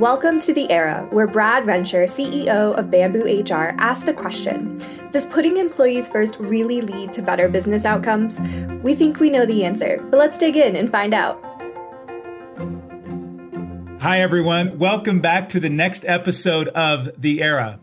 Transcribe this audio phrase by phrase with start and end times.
[0.00, 5.58] Welcome to the era where Brad Rencher, CEO of BambooHR, asked the question Does putting
[5.58, 8.40] employees first really lead to better business outcomes?
[8.82, 11.38] We think we know the answer, but let's dig in and find out.
[14.00, 14.78] Hi, everyone.
[14.78, 17.78] Welcome back to the next episode of The Era,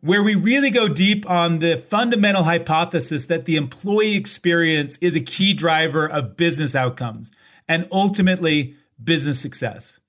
[0.00, 5.20] where we really go deep on the fundamental hypothesis that the employee experience is a
[5.20, 7.30] key driver of business outcomes
[7.68, 8.74] and ultimately
[9.04, 10.00] business success.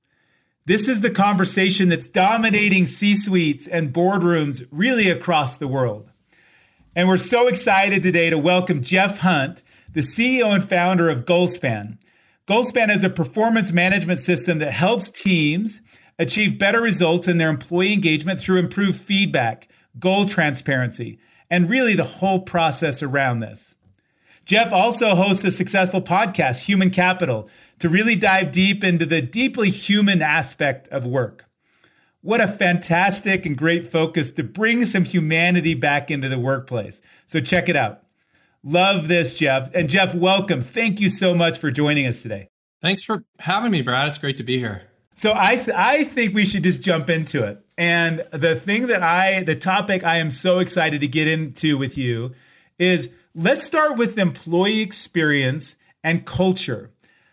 [0.68, 6.10] This is the conversation that's dominating C suites and boardrooms really across the world.
[6.96, 9.62] And we're so excited today to welcome Jeff Hunt,
[9.94, 12.00] the CEO and founder of Goalspan.
[12.48, 15.84] Goalspan is a performance management system that helps teams
[16.18, 19.68] achieve better results in their employee engagement through improved feedback,
[20.00, 23.75] goal transparency, and really the whole process around this.
[24.46, 27.50] Jeff also hosts a successful podcast, Human Capital,
[27.80, 31.46] to really dive deep into the deeply human aspect of work.
[32.22, 37.02] What a fantastic and great focus to bring some humanity back into the workplace.
[37.26, 38.04] So check it out.
[38.64, 39.74] Love this, Jeff.
[39.76, 40.62] And Jeff, welcome.
[40.62, 42.50] Thank you so much for joining us today.
[42.82, 44.08] Thanks for having me, Brad.
[44.08, 44.84] It's great to be here.
[45.16, 47.64] So I th- I think we should just jump into it.
[47.78, 51.98] And the thing that I the topic I am so excited to get into with
[51.98, 52.34] you
[52.78, 56.92] is Let's start with employee experience and culture.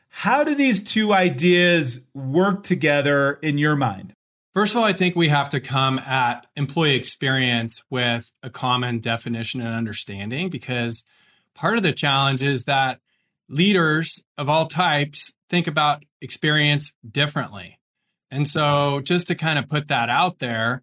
[0.08, 4.12] How do these two ideas work together in your mind?
[4.53, 8.98] First of all, I think we have to come at employee experience with a common
[8.98, 11.06] definition and understanding because
[11.55, 12.98] part of the challenge is that
[13.48, 17.78] leaders of all types think about experience differently.
[18.28, 20.83] And so, just to kind of put that out there,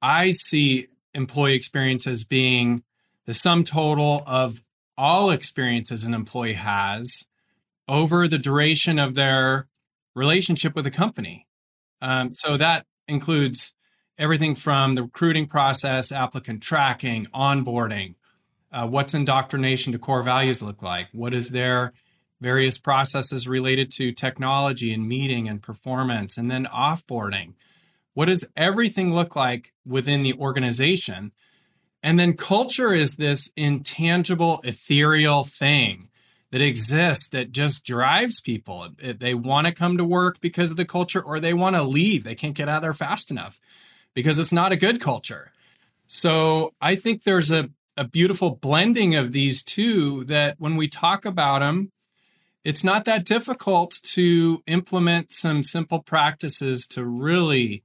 [0.00, 2.82] I see employee experience as being
[3.28, 4.64] the sum total of
[4.96, 7.26] all experiences an employee has
[7.86, 9.68] over the duration of their
[10.14, 11.46] relationship with a company.
[12.00, 13.74] Um, so that includes
[14.16, 18.14] everything from the recruiting process, applicant tracking, onboarding,
[18.72, 21.92] uh, what's indoctrination to core values look like, what is their
[22.40, 27.52] various processes related to technology and meeting and performance, and then offboarding.
[28.14, 31.32] What does everything look like within the organization?
[32.02, 36.08] And then culture is this intangible, ethereal thing
[36.50, 38.88] that exists that just drives people.
[38.98, 42.24] They want to come to work because of the culture or they want to leave.
[42.24, 43.60] They can't get out of there fast enough
[44.14, 45.52] because it's not a good culture.
[46.06, 51.26] So I think there's a, a beautiful blending of these two that when we talk
[51.26, 51.92] about them,
[52.64, 57.82] it's not that difficult to implement some simple practices to really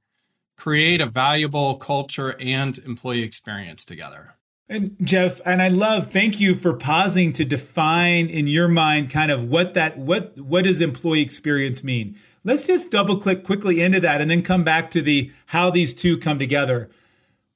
[0.63, 4.35] create a valuable culture and employee experience together.
[4.69, 9.29] And Jeff, and I love thank you for pausing to define in your mind kind
[9.29, 12.15] of what that what what does employee experience mean?
[12.45, 15.93] Let's just double click quickly into that and then come back to the how these
[15.93, 16.89] two come together.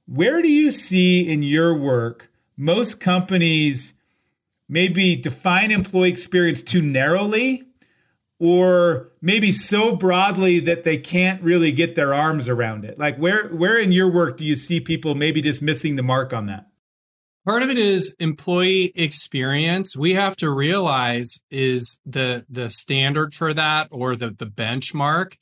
[0.05, 3.93] Where do you see in your work most companies
[4.67, 7.63] maybe define employee experience too narrowly
[8.39, 12.99] or maybe so broadly that they can't really get their arms around it.
[12.99, 16.33] Like where where in your work do you see people maybe just missing the mark
[16.33, 16.67] on that?
[17.45, 19.95] Part of it is employee experience.
[19.95, 25.37] We have to realize is the the standard for that or the the benchmark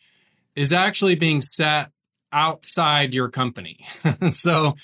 [0.56, 1.92] is actually being set
[2.32, 3.80] outside your company.
[4.32, 4.76] So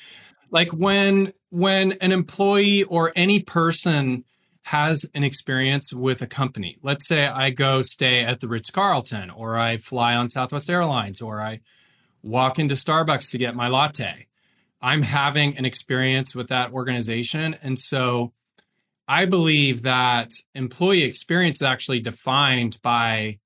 [0.50, 4.26] like when when an employee or any person
[4.64, 6.78] has an experience with a company.
[6.82, 11.22] Let's say I go stay at the Ritz Carlton, or I fly on Southwest Airlines,
[11.22, 11.62] or I
[12.22, 14.28] walk into Starbucks to get my latte.
[14.82, 17.56] I'm having an experience with that organization.
[17.62, 18.34] And so
[19.08, 23.40] I believe that employee experience is actually defined by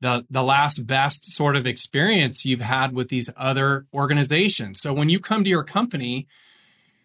[0.00, 4.80] the, the last best sort of experience you've had with these other organizations.
[4.80, 6.26] So when you come to your company,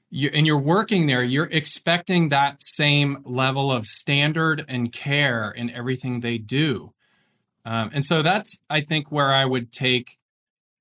[0.09, 5.69] you, and you're working there, you're expecting that same level of standard and care in
[5.69, 6.93] everything they do.
[7.65, 10.17] Um, and so that's, I think, where I would take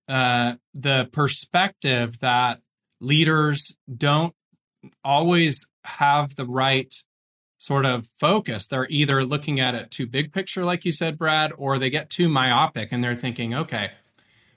[0.09, 2.61] uh, the perspective that
[3.01, 4.35] leaders don't
[5.03, 6.95] always have the right
[7.59, 8.69] sort of focus.
[8.69, 12.11] They're either looking at it too big picture, like you said, Brad, or they get
[12.11, 13.91] too myopic and they're thinking, okay,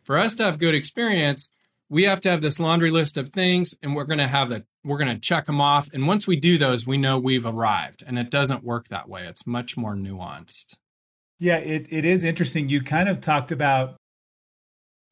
[0.03, 1.51] for us to have good experience,
[1.89, 4.65] we have to have this laundry list of things and we're going to have the
[4.83, 5.89] we're going to check them off.
[5.93, 8.03] And once we do those we know we've arrived.
[8.05, 9.25] And it doesn't work that way.
[9.25, 10.77] It's much more nuanced.
[11.39, 12.69] Yeah it, it is interesting.
[12.69, 13.95] You kind of talked about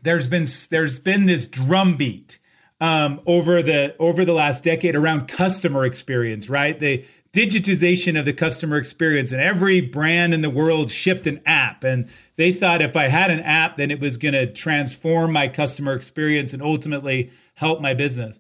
[0.02, 2.40] there's been there's been this drumbeat
[2.80, 6.80] um, over the over the last decade around customer experience, right?
[6.80, 11.84] The digitization of the customer experience, and every brand in the world shipped an app,
[11.84, 15.48] and they thought if I had an app, then it was going to transform my
[15.48, 18.40] customer experience and ultimately help my business.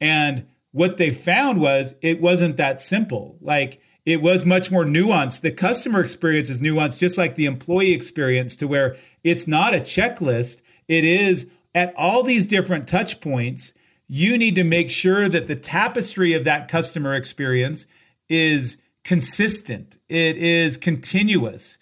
[0.00, 3.36] And what they found was it wasn't that simple.
[3.40, 5.42] Like it was much more nuanced.
[5.42, 9.80] The customer experience is nuanced, just like the employee experience, to where it's not a
[9.80, 10.62] checklist.
[10.88, 13.74] It is at all these different touch points.
[14.08, 17.86] You need to make sure that the tapestry of that customer experience
[18.28, 19.98] is consistent.
[20.08, 21.78] It is continuous,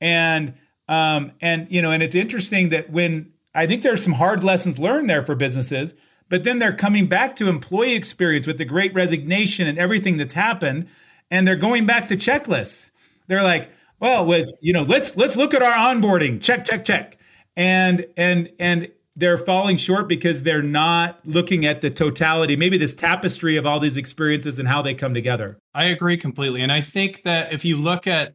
[0.00, 0.54] and
[0.88, 4.78] um, and you know, and it's interesting that when I think there's some hard lessons
[4.78, 5.94] learned there for businesses,
[6.28, 10.34] but then they're coming back to employee experience with the great resignation and everything that's
[10.34, 10.88] happened
[11.32, 12.90] and they're going back to checklists.
[13.26, 16.40] They're like, well, with you know, let's let's look at our onboarding.
[16.40, 17.16] Check, check, check.
[17.56, 22.94] And and and they're falling short because they're not looking at the totality, maybe this
[22.94, 25.58] tapestry of all these experiences and how they come together.
[25.74, 26.62] I agree completely.
[26.62, 28.34] And I think that if you look at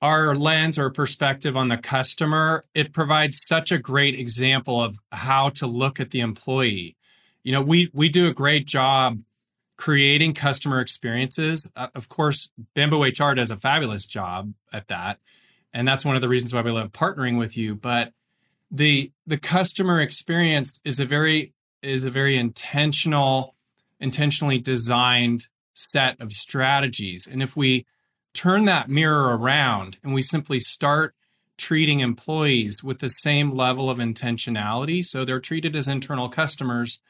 [0.00, 5.50] our lens or perspective on the customer, it provides such a great example of how
[5.50, 6.96] to look at the employee.
[7.42, 9.20] You know, we we do a great job
[9.76, 11.70] creating customer experiences.
[11.76, 15.18] Uh, of course, BambooHR does a fabulous job at that.
[15.72, 17.76] And that's one of the reasons why we love partnering with you.
[17.76, 18.12] But
[18.70, 23.54] the the customer experience is a very is a very intentional,
[24.00, 27.26] intentionally designed set of strategies.
[27.26, 27.86] And if we
[28.34, 31.14] turn that mirror around and we simply start
[31.56, 37.00] treating employees with the same level of intentionality, so they're treated as internal customers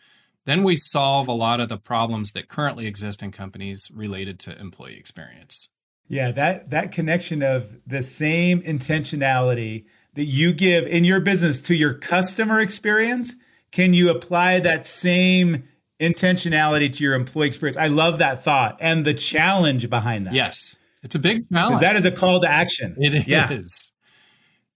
[0.48, 4.58] then we solve a lot of the problems that currently exist in companies related to
[4.58, 5.70] employee experience.
[6.08, 9.84] Yeah, that that connection of the same intentionality
[10.18, 13.36] that you give in your business to your customer experience,
[13.70, 15.62] can you apply that same
[16.00, 17.76] intentionality to your employee experience?
[17.76, 20.34] I love that thought and the challenge behind that.
[20.34, 20.80] Yes.
[21.04, 21.82] It's a big challenge.
[21.82, 22.96] That is a call to action.
[22.98, 23.52] It yeah.
[23.52, 23.92] is.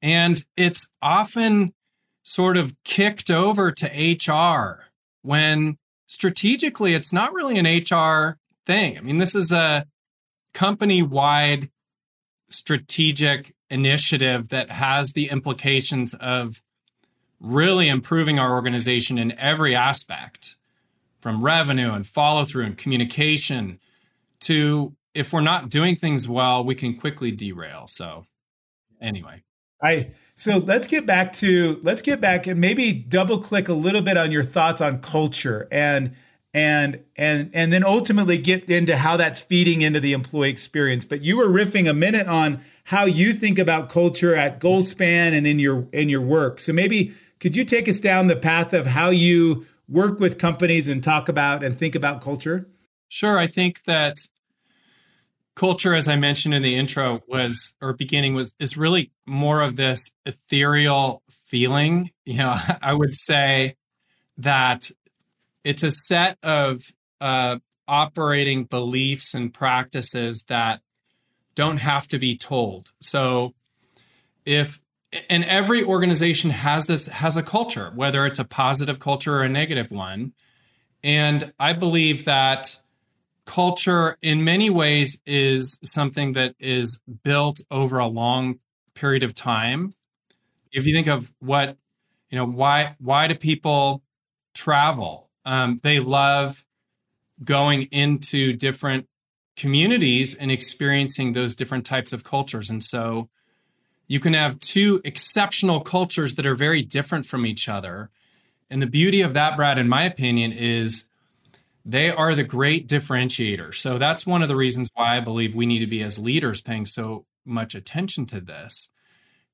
[0.00, 1.74] And it's often
[2.22, 4.84] sort of kicked over to HR
[5.22, 8.96] when strategically it's not really an HR thing.
[8.96, 9.86] I mean, this is a
[10.54, 11.68] company wide
[12.48, 16.62] strategic initiative that has the implications of
[17.40, 20.56] really improving our organization in every aspect
[21.20, 23.78] from revenue and follow through and communication
[24.40, 27.86] to if we're not doing things well, we can quickly derail.
[27.86, 28.26] So,
[29.00, 29.42] anyway.
[29.82, 34.00] I so let's get back to let's get back and maybe double click a little
[34.00, 36.14] bit on your thoughts on culture and
[36.54, 41.04] and and and then ultimately get into how that's feeding into the employee experience.
[41.04, 45.46] But you were riffing a minute on how you think about culture at Goalspan and
[45.46, 46.60] in your in your work.
[46.60, 50.88] So maybe could you take us down the path of how you work with companies
[50.88, 52.68] and talk about and think about culture?
[53.08, 53.38] Sure.
[53.38, 54.18] I think that
[55.54, 59.76] culture as i mentioned in the intro was or beginning was is really more of
[59.76, 63.76] this ethereal feeling you know i would say
[64.38, 64.90] that
[65.62, 66.90] it's a set of
[67.20, 70.80] uh, operating beliefs and practices that
[71.54, 72.92] don't have to be told.
[73.00, 73.54] So
[74.44, 74.80] if
[75.28, 79.48] and every organization has this has a culture whether it's a positive culture or a
[79.48, 80.32] negative one.
[81.04, 82.80] And i believe that
[83.44, 88.60] culture in many ways is something that is built over a long
[88.94, 89.92] period of time.
[90.72, 91.76] If you think of what
[92.30, 94.02] you know why why do people
[94.54, 95.30] travel?
[95.44, 96.64] Um, they love
[97.42, 99.08] going into different
[99.56, 103.28] communities and experiencing those different types of cultures and so
[104.08, 108.10] you can have two exceptional cultures that are very different from each other
[108.70, 111.08] and the beauty of that brad in my opinion is
[111.84, 113.74] they are the great differentiator.
[113.74, 116.60] So that's one of the reasons why I believe we need to be as leaders
[116.60, 118.90] paying so much attention to this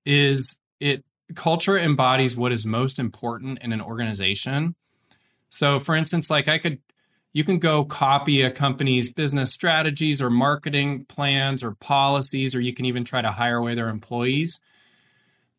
[0.05, 4.75] is it culture embodies what is most important in an organization.
[5.49, 6.81] So for instance, like I could
[7.33, 12.73] you can go copy a company's business strategies or marketing plans or policies, or you
[12.73, 14.61] can even try to hire away their employees.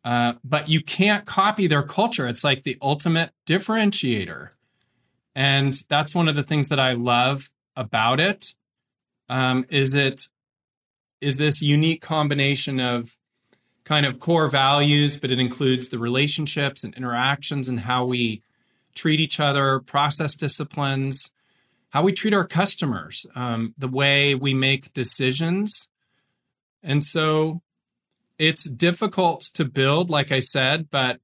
[0.04, 2.28] Uh, but you can't copy their culture.
[2.28, 4.50] It's like the ultimate differentiator.
[5.36, 8.56] And that's one of the things that I love about it.
[9.30, 10.28] Um, is it
[11.22, 13.18] is this unique combination of
[13.84, 18.42] kind of core values, but it includes the relationships and interactions and how we
[18.96, 21.34] treat each other, process disciplines,
[21.90, 25.90] how we treat our customers, um, the way we make decisions.
[26.84, 27.62] And so
[28.38, 31.20] it's difficult to build, like I said, but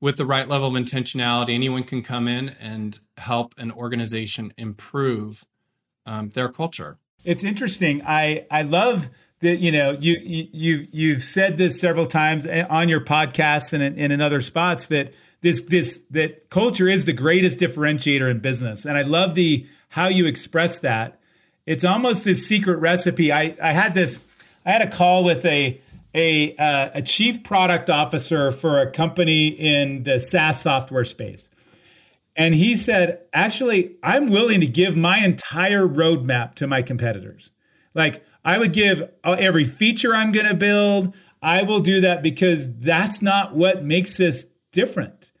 [0.00, 5.44] with the right level of intentionality, anyone can come in and help an organization improve
[6.04, 6.98] um, their culture.
[7.24, 8.02] It's interesting.
[8.06, 9.08] I I love
[9.40, 13.98] that you know you you you've said this several times on your podcast and in,
[13.98, 18.84] and in other spots that this this that culture is the greatest differentiator in business,
[18.84, 21.18] and I love the how you express that.
[21.66, 23.32] It's almost this secret recipe.
[23.32, 24.18] I I had this
[24.64, 25.80] I had a call with a
[26.14, 31.48] a uh, a chief product officer for a company in the SaaS software space.
[32.36, 37.50] And he said, actually, I'm willing to give my entire roadmap to my competitors.
[37.94, 41.14] Like, I would give uh, every feature I'm going to build.
[41.40, 45.32] I will do that because that's not what makes us different.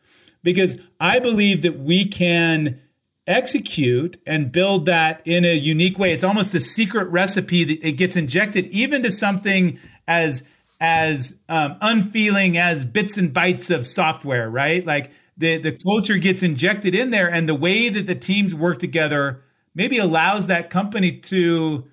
[0.42, 2.80] Because I believe that we can
[3.26, 6.12] execute and build that in a unique way.
[6.12, 10.44] It's almost a secret recipe that it gets injected even to something as
[10.80, 14.84] as um, unfeeling as bits and bytes of software, right?
[14.84, 18.78] Like the the culture gets injected in there, and the way that the teams work
[18.78, 19.42] together
[19.74, 21.86] maybe allows that company to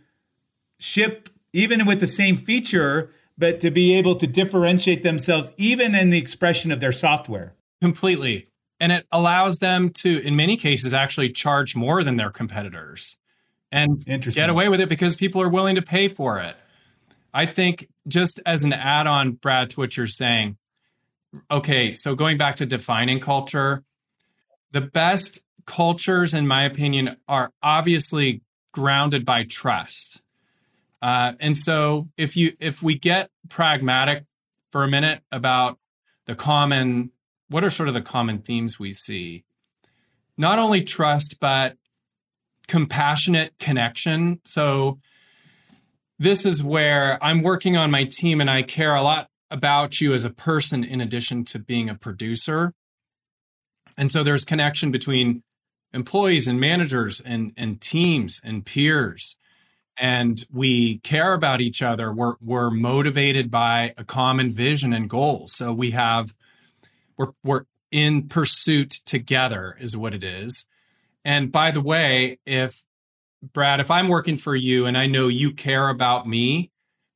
[0.80, 6.10] ship even with the same feature, but to be able to differentiate themselves even in
[6.10, 7.54] the expression of their software.
[7.82, 8.48] Completely.
[8.84, 13.18] And it allows them to, in many cases, actually charge more than their competitors
[13.72, 16.58] and get away with it because people are willing to pay for it.
[17.34, 20.58] I think just as an add on, Brad, to what you're saying,
[21.50, 23.86] okay, so going back to defining culture,
[24.74, 28.42] the best cultures, in my opinion, are obviously
[28.74, 30.22] grounded by trust.
[31.02, 34.26] Uh, and so if you if we get pragmatic
[34.74, 35.80] for a minute about
[36.26, 37.12] the common
[37.54, 39.44] what are sort of the common themes we see
[40.38, 41.78] not only trust but
[42.68, 45.00] compassionate connection so
[46.20, 50.14] this is where i'm working on my team and i care a lot about you
[50.14, 52.74] as a person in addition to being a producer.
[53.98, 55.44] And so there's connection between
[55.94, 59.38] employees and managers and, and teams and peers.
[59.96, 62.12] And we care about each other.
[62.12, 65.54] We're, we're motivated by a common vision and goals.
[65.56, 66.34] So we have,
[67.18, 70.68] we're, we're in pursuit together, is what it is.
[71.24, 72.84] And by the way, if
[73.42, 76.72] Brad, if I'm working for you and I know you care about me,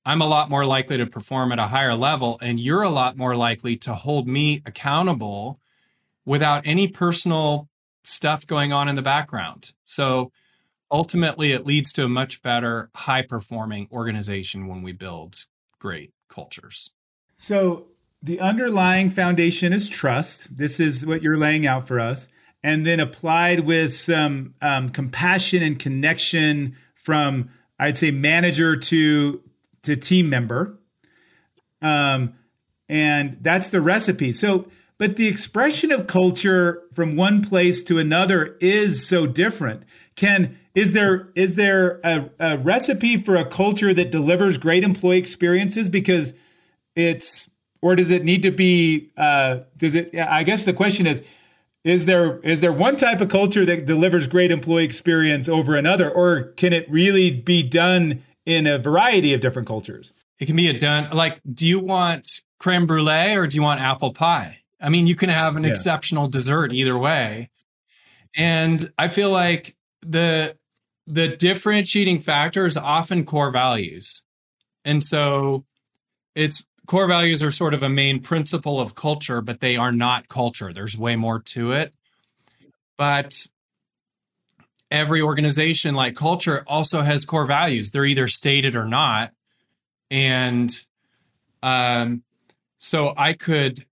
[0.05, 3.17] I'm a lot more likely to perform at a higher level, and you're a lot
[3.17, 5.59] more likely to hold me accountable
[6.25, 7.67] without any personal
[8.03, 9.73] stuff going on in the background.
[9.83, 10.31] So
[10.89, 15.45] ultimately, it leads to a much better, high performing organization when we build
[15.79, 16.93] great cultures.
[17.35, 17.87] So
[18.21, 20.57] the underlying foundation is trust.
[20.57, 22.27] This is what you're laying out for us.
[22.63, 29.41] And then applied with some um, compassion and connection from, I'd say, manager to
[29.83, 30.77] to team member.
[31.81, 32.33] Um,
[32.89, 34.33] and that's the recipe.
[34.33, 39.83] So, but the expression of culture from one place to another is so different.
[40.15, 45.19] Can is there is there a, a recipe for a culture that delivers great employee
[45.19, 45.87] experiences?
[45.87, 46.33] Because
[46.95, 47.49] it's
[47.81, 49.09] or does it need to be?
[49.17, 50.15] Uh, does it?
[50.15, 51.21] I guess the question is:
[51.83, 56.09] is there is there one type of culture that delivers great employee experience over another,
[56.09, 60.13] or can it really be done in a variety of different cultures.
[60.39, 63.81] It can be a done like, do you want creme brulee or do you want
[63.81, 64.59] apple pie?
[64.81, 65.71] I mean, you can have an yeah.
[65.71, 67.49] exceptional dessert either way.
[68.35, 70.55] And I feel like the
[71.05, 74.25] the differentiating factor is often core values.
[74.85, 75.65] And so
[76.35, 80.29] it's core values are sort of a main principle of culture, but they are not
[80.29, 80.73] culture.
[80.73, 81.93] There's way more to it.
[82.97, 83.45] But
[84.89, 87.91] every organization like culture also has core values.
[87.91, 89.33] They're either stated or not.
[90.09, 90.71] And
[91.61, 92.23] um,
[92.77, 93.85] so I could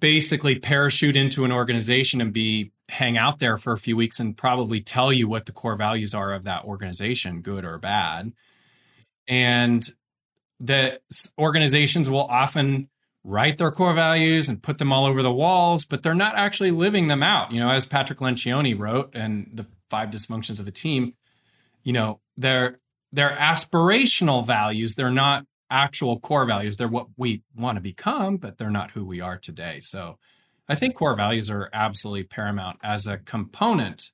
[0.00, 4.36] basically parachute into an organization and be hang out there for a few weeks and
[4.36, 8.32] probably tell you what the core values are of that organization, good or bad.
[9.26, 9.82] And
[10.60, 11.00] the
[11.38, 12.88] organizations will often
[13.24, 16.70] write their core values and put them all over the walls, but they're not actually
[16.70, 17.50] living them out.
[17.50, 21.14] You know, as Patrick Lencioni wrote, and the five dysfunctions of a team,
[21.82, 22.78] you know, they're
[23.12, 24.94] they're aspirational values.
[24.94, 26.76] They're not actual core values.
[26.76, 29.80] They're what we want to become, but they're not who we are today.
[29.80, 30.18] So
[30.68, 34.10] I think core values are absolutely paramount as a component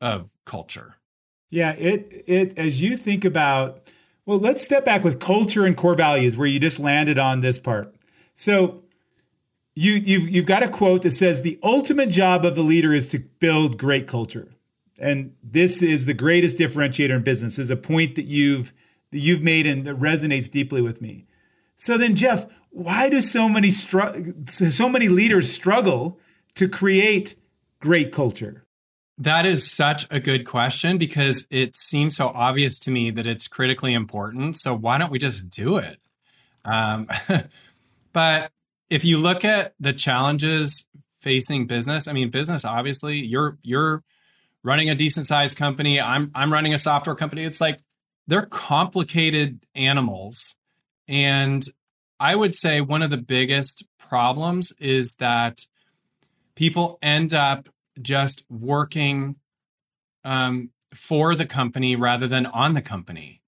[0.00, 0.96] of culture.
[1.50, 3.91] Yeah, it it as you think about
[4.26, 7.58] well, let's step back with culture and core values where you just landed on this
[7.58, 7.94] part.
[8.34, 8.82] So
[9.74, 13.10] you you've you've got a quote that says the ultimate job of the leader is
[13.10, 14.48] to build great culture
[14.98, 18.74] and this is the greatest differentiator in business is a point that you've
[19.12, 21.24] that you've made and that resonates deeply with me
[21.74, 26.18] so then jeff why do so many str- so many leaders struggle
[26.54, 27.36] to create
[27.80, 28.61] great culture?
[29.22, 33.46] That is such a good question because it seems so obvious to me that it's
[33.46, 34.56] critically important.
[34.56, 36.00] So why don't we just do it?
[36.64, 37.06] Um,
[38.12, 38.50] but
[38.90, 40.88] if you look at the challenges
[41.20, 44.02] facing business, I mean, business obviously you're you're
[44.64, 46.00] running a decent sized company.
[46.00, 47.44] I'm I'm running a software company.
[47.44, 47.78] It's like
[48.26, 50.56] they're complicated animals,
[51.06, 51.62] and
[52.18, 55.60] I would say one of the biggest problems is that
[56.56, 57.68] people end up
[58.00, 59.36] just working
[60.24, 63.40] um, for the company rather than on the company.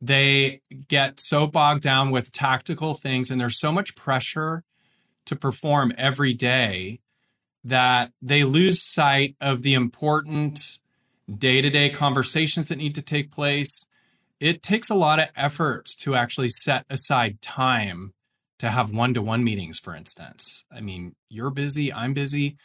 [0.00, 4.62] They get so bogged down with tactical things, and there's so much pressure
[5.26, 7.00] to perform every day
[7.64, 10.78] that they lose sight of the important
[11.36, 13.86] day to day conversations that need to take place.
[14.40, 18.14] It takes a lot of effort to actually set aside time
[18.58, 20.64] to have one to one meetings, for instance.
[20.72, 22.56] I mean, you're busy, I'm busy,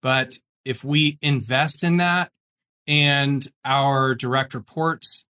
[0.00, 0.34] but
[0.64, 2.30] if we invest in that
[2.86, 5.26] and our direct reports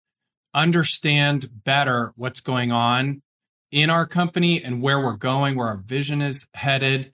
[0.54, 3.22] understand better what's going on
[3.72, 7.12] in our company and where we're going, where our vision is headed,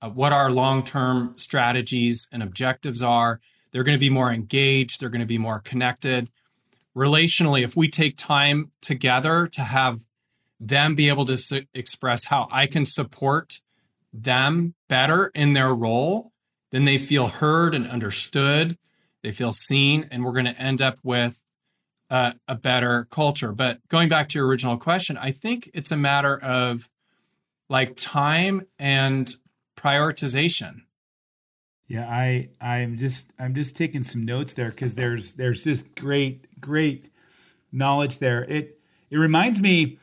[0.00, 3.40] uh, what our long term strategies and objectives are,
[3.70, 6.30] they're going to be more engaged, they're going to be more connected.
[6.96, 10.04] Relationally, if we take time together to have
[10.60, 13.60] them be able to su- express how I can support
[14.12, 16.31] them better in their role,
[16.72, 18.76] then they feel heard and understood.
[19.22, 21.44] They feel seen, and we're going to end up with
[22.10, 23.52] uh, a better culture.
[23.52, 26.88] But going back to your original question, I think it's a matter of
[27.68, 29.30] like time and
[29.76, 30.82] prioritization.
[31.86, 36.60] Yeah, I I'm just I'm just taking some notes there because there's there's this great
[36.60, 37.10] great
[37.70, 38.44] knowledge there.
[38.44, 38.78] It
[39.10, 39.98] it reminds me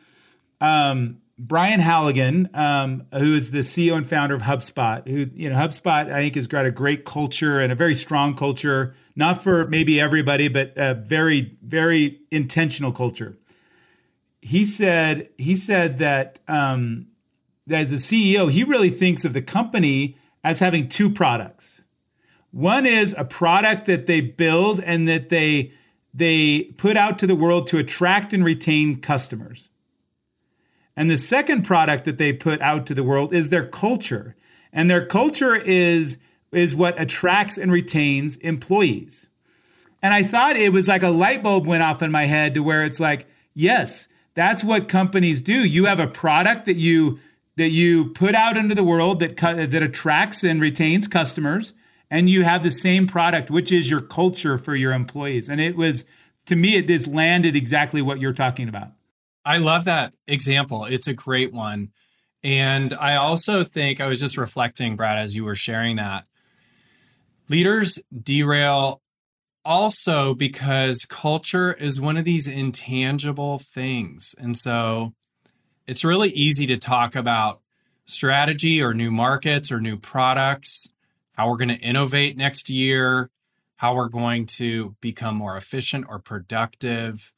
[0.62, 5.55] um, Brian Halligan, um, who is the CEO and founder of HubSpot, who, you know,
[5.55, 9.65] HubSpot, I think, has got a great culture and a very strong culture, not for
[9.67, 13.38] maybe everybody, but a very, very intentional culture.
[14.41, 17.08] He said, he said that, um,
[17.67, 21.84] that as a CEO, he really thinks of the company as having two products.
[22.51, 25.72] One is a product that they build and that they
[26.11, 29.70] they put out to the world to attract and retain customers.
[31.00, 34.35] And the second product that they put out to the world is their culture.
[34.74, 36.18] And their culture is,
[36.51, 39.29] is what attracts and retains employees.
[40.01, 42.59] And I thought it was like a light bulb went off in my head to
[42.59, 45.66] where it's like, yes, that's what companies do.
[45.66, 47.20] You have a product that you
[47.55, 51.74] that you put out into the world that that attracts and retains customers,
[52.12, 55.48] and you have the same product, which is your culture for your employees.
[55.48, 56.03] And it was
[56.48, 58.92] to me, it just landed exactly what you're talking about.
[59.50, 60.85] I love that example.
[60.85, 61.90] It's a great one.
[62.44, 66.27] And I also think I was just reflecting, Brad, as you were sharing that.
[67.50, 69.01] Leaders derail
[69.66, 74.35] also because culture is one of these intangible things.
[74.38, 75.14] And so
[75.88, 77.59] it's really easy to talk about
[78.05, 80.94] strategy or new markets or new products,
[81.33, 83.31] how we're going to innovate next year,
[83.77, 87.33] how we're going to become more efficient or productive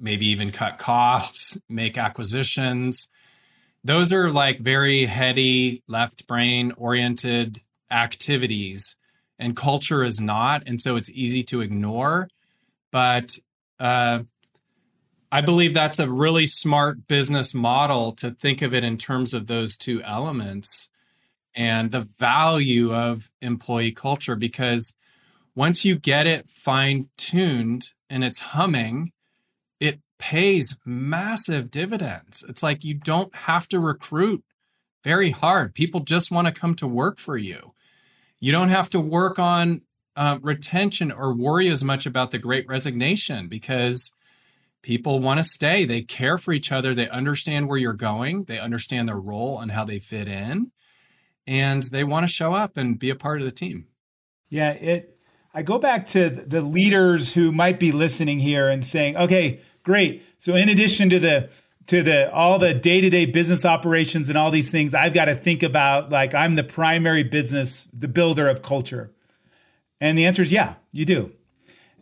[0.00, 3.08] maybe even cut costs, make acquisitions.
[3.82, 7.58] Those are like very heady, left brain oriented
[7.90, 8.96] activities,
[9.38, 10.62] and culture is not.
[10.66, 12.28] And so it's easy to ignore.
[12.90, 13.30] But
[13.80, 14.20] uh,
[15.30, 19.46] I believe that's a really smart business model to think of it in terms of
[19.46, 20.88] those two elements
[21.54, 24.96] and the value of employee culture because
[25.54, 29.12] once you get it fine tuned and it's humming,
[30.24, 32.46] pays massive dividends.
[32.48, 34.42] It's like you don't have to recruit
[35.02, 35.74] very hard.
[35.74, 37.74] People just want to come to work for you.
[38.40, 39.82] You don't have to work on
[40.16, 44.14] uh, retention or worry as much about the great resignation because
[44.80, 45.84] people want to stay.
[45.84, 46.94] They care for each other.
[46.94, 48.44] They understand where you're going.
[48.44, 50.72] They understand their role and how they fit in.
[51.46, 53.88] And they want to show up and be a part of the team.
[54.48, 55.18] Yeah, it
[55.52, 60.22] I go back to the leaders who might be listening here and saying, okay, Great.
[60.38, 61.50] So in addition to the
[61.86, 65.62] to the all the day-to-day business operations and all these things, I've got to think
[65.62, 69.12] about like I'm the primary business, the builder of culture.
[70.00, 71.32] And the answer is yeah, you do.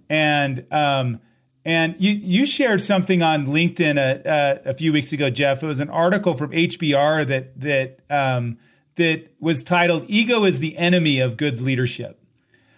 [0.09, 1.21] And um,
[1.65, 5.63] and you you shared something on LinkedIn a, a, a, few weeks ago, Jeff.
[5.63, 8.59] It was an article from HBR that that um,
[8.97, 12.21] that was titled "Ego is the enemy of good leadership."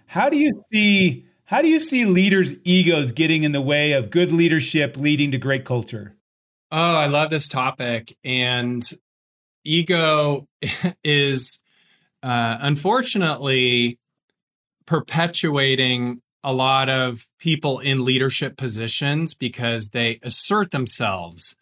[0.06, 4.10] How do you see how do you see leaders' egos getting in the way of
[4.10, 6.16] good leadership leading to great culture?
[6.72, 8.16] Oh, I love this topic.
[8.24, 8.82] And
[9.64, 10.48] ego
[11.04, 11.60] is
[12.22, 13.98] uh, unfortunately
[14.86, 21.56] perpetuating a lot of people in leadership positions because they assert themselves.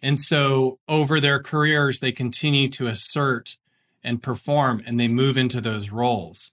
[0.00, 3.56] And so over their careers, they continue to assert
[4.04, 6.52] and perform and they move into those roles.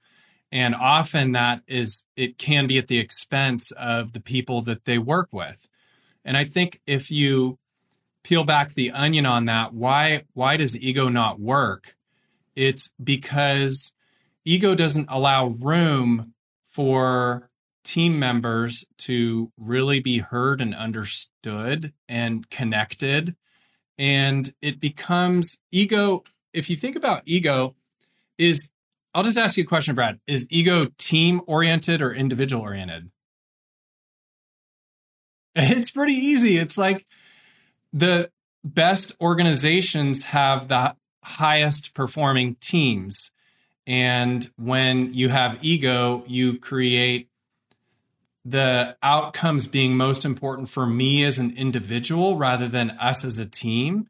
[0.56, 4.98] And often that is, it can be at the expense of the people that they
[4.98, 5.68] work with.
[6.24, 7.60] And I think if you
[8.24, 11.98] peel back the onion on that, why, why does ego not work?
[12.56, 13.94] It's because
[14.46, 17.50] ego doesn't allow room for
[17.84, 23.36] team members to really be heard and understood and connected.
[23.98, 26.24] And it becomes ego.
[26.54, 27.76] If you think about ego,
[28.38, 28.72] is
[29.16, 30.20] I'll just ask you a question, Brad.
[30.28, 33.10] Is ego team oriented or individual oriented?
[35.58, 36.58] It's pretty easy.
[36.58, 37.06] It's like
[37.94, 38.30] the
[38.62, 43.32] best organizations have the highest performing teams.
[43.88, 47.30] And when you have ego, you create
[48.44, 53.50] the outcomes being most important for me as an individual rather than us as a
[53.50, 54.10] team.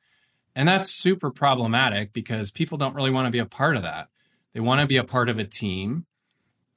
[0.55, 4.07] And that's super problematic because people don't really want to be a part of that.
[4.55, 6.05] They want to be a part of a team.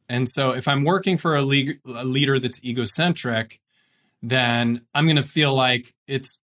[0.09, 3.61] And so if I'm working for a, le- a leader that's egocentric,
[4.21, 6.41] then I'm going to feel like it's,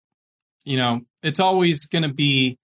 [0.65, 2.59] you know, it's always going to be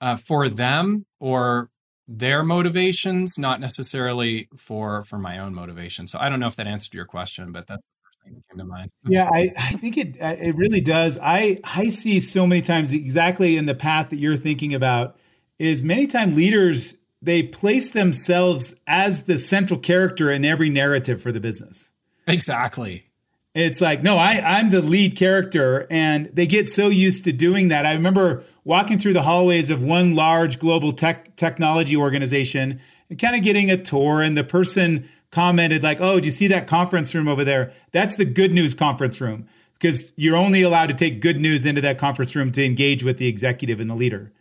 [0.00, 1.70] uh, for them or
[2.08, 6.08] their motivations, not necessarily for for my own motivation.
[6.08, 8.48] So I don't know if that answered your question, but that's the first thing that
[8.48, 8.90] came to mind.
[9.06, 11.16] yeah, I, I think it uh, it really does.
[11.22, 15.16] I I see so many times exactly in the path that you're thinking about
[15.60, 21.32] is many time leaders they place themselves as the central character in every narrative for
[21.32, 21.92] the business.
[22.26, 23.06] Exactly.
[23.54, 25.86] It's like, no, I, I'm the lead character.
[25.90, 27.84] And they get so used to doing that.
[27.84, 33.34] I remember walking through the hallways of one large global tech technology organization and kind
[33.34, 34.22] of getting a tour.
[34.22, 37.72] And the person commented, like, oh, do you see that conference room over there?
[37.90, 41.80] That's the good news conference room because you're only allowed to take good news into
[41.80, 44.32] that conference room to engage with the executive and the leader.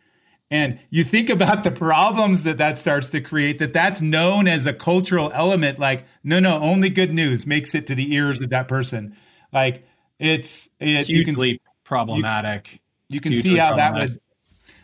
[0.51, 4.65] And you think about the problems that that starts to create, that that's known as
[4.65, 5.77] a cultural element.
[5.77, 9.15] Like, no, no, only good news makes it to the ears of that person.
[9.53, 9.85] Like,
[10.17, 12.81] it's it, hugely you can, problematic.
[13.09, 14.19] You, you can see how that would.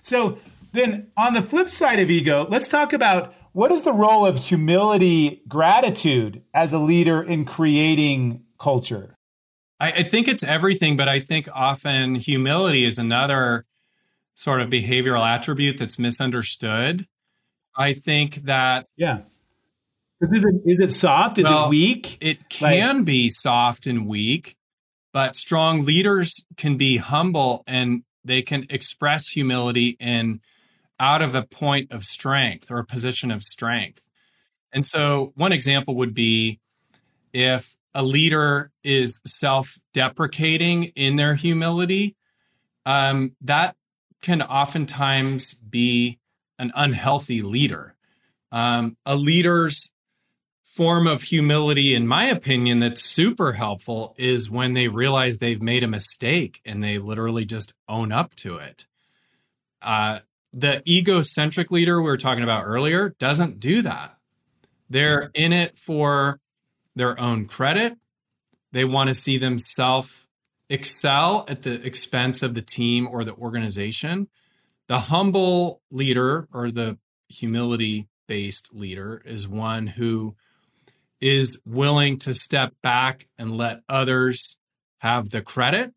[0.03, 0.37] So
[0.73, 4.37] then, on the flip side of ego, let's talk about what is the role of
[4.37, 9.15] humility, gratitude as a leader in creating culture.
[9.79, 13.65] I, I think it's everything, but I think often humility is another
[14.35, 17.07] sort of behavioral attribute that's misunderstood.
[17.75, 19.19] I think that yeah.
[20.21, 21.37] Is it is it soft?
[21.37, 22.17] Is well, it weak?
[22.21, 24.55] It can like, be soft and weak,
[25.11, 30.39] but strong leaders can be humble and they can express humility in
[30.99, 34.07] out of a point of strength or a position of strength.
[34.71, 36.59] And so one example would be
[37.33, 42.15] if a leader is self-deprecating in their humility,
[42.85, 43.75] um, that
[44.25, 46.17] can oftentimes be
[46.57, 47.95] an unhealthy leader.
[48.51, 49.93] Um, a leader's
[50.63, 55.83] form of humility, in my opinion, that's super helpful is when they realize they've made
[55.83, 58.87] a mistake and they literally just own up to it.
[59.83, 60.19] Uh,
[60.51, 64.17] the egocentric leader we were talking about earlier doesn't do that.
[64.89, 66.39] They're in it for
[66.95, 67.95] their own credit.
[68.71, 70.24] They want to see themselves
[70.69, 74.27] excel at the expense of the team or the organization.
[74.87, 76.97] The humble leader or the
[77.29, 80.35] humility based leader is one who
[81.21, 84.57] is willing to step back and let others
[84.99, 85.93] have the credit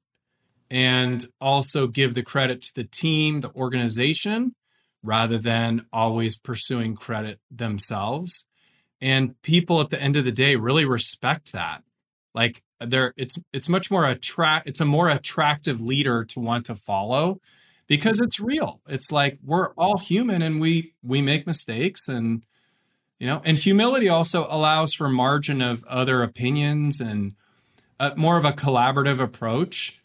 [0.70, 4.54] and also give the credit to the team, the organization,
[5.02, 8.46] rather than always pursuing credit themselves.
[9.00, 11.82] And people at the end of the day really respect that.
[12.34, 16.74] Like there it's it's much more attract it's a more attractive leader to want to
[16.74, 17.40] follow
[17.88, 18.80] because it's real.
[18.86, 22.46] It's like we're all human and we we make mistakes and
[23.18, 27.34] you know and humility also allows for margin of other opinions and
[27.98, 30.00] a, more of a collaborative approach.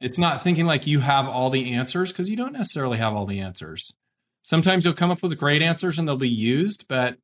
[0.00, 3.24] It's not thinking like you have all the answers because you don't necessarily have all
[3.24, 3.94] the answers.
[4.42, 7.18] Sometimes you'll come up with great answers and they'll be used but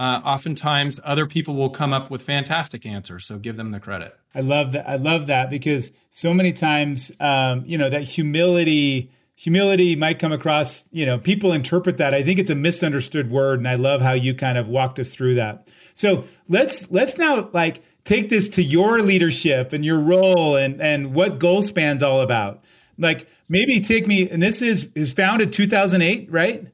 [0.00, 3.26] uh, oftentimes other people will come up with fantastic answers.
[3.26, 4.16] So give them the credit.
[4.34, 4.88] I love that.
[4.88, 10.32] I love that because so many times, um, you know, that humility, humility might come
[10.32, 12.14] across, you know, people interpret that.
[12.14, 13.58] I think it's a misunderstood word.
[13.58, 15.68] And I love how you kind of walked us through that.
[15.92, 21.12] So let's, let's now like take this to your leadership and your role and, and
[21.12, 22.64] what Goalspan's all about.
[22.96, 26.66] Like maybe take me, and this is is founded 2008, right?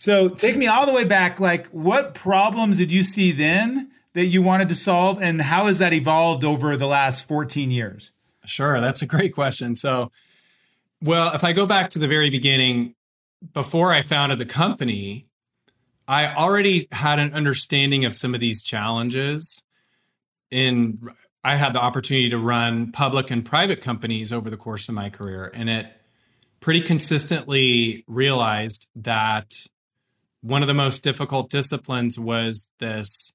[0.00, 1.40] So take me all the way back.
[1.40, 5.78] Like, what problems did you see then that you wanted to solve, and how has
[5.78, 8.10] that evolved over the last 14 years?
[8.46, 9.76] Sure, that's a great question.
[9.76, 10.10] So,
[11.02, 12.94] well, if I go back to the very beginning,
[13.52, 15.26] before I founded the company,
[16.08, 19.62] I already had an understanding of some of these challenges.
[20.50, 20.98] In
[21.44, 25.10] I had the opportunity to run public and private companies over the course of my
[25.10, 25.86] career, and it
[26.60, 29.66] pretty consistently realized that
[30.42, 33.34] one of the most difficult disciplines was this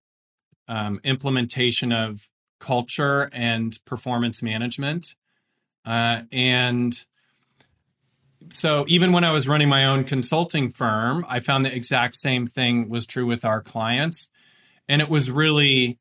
[0.68, 5.16] um, implementation of culture and performance management.
[5.86, 7.06] Uh, and
[8.50, 12.48] so even when I was running my own consulting firm, I found the exact same
[12.48, 14.30] thing was true with our clients.
[14.88, 16.00] And it was really,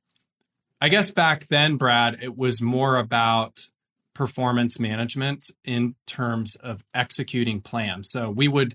[0.81, 3.69] I guess back then, Brad, it was more about
[4.15, 8.11] performance management in terms of executing plans.
[8.11, 8.75] So we would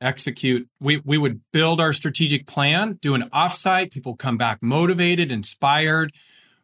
[0.00, 5.30] execute, we, we would build our strategic plan, do an offsite, people come back motivated,
[5.30, 6.12] inspired,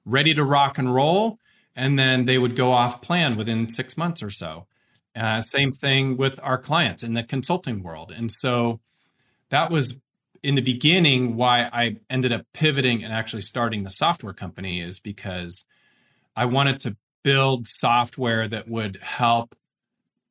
[0.05, 1.39] ready to rock and roll.
[1.75, 4.67] And then they would go off plan within six months or so.
[5.15, 8.13] Uh, same thing with our clients in the consulting world.
[8.15, 8.81] And so
[9.51, 10.01] that was
[10.43, 15.01] in the beginning why I ended up pivoting and actually starting the software company is
[15.01, 15.67] because
[16.35, 19.55] I wanted to build software that would help